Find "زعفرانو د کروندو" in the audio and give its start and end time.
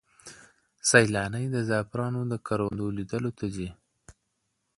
1.69-2.85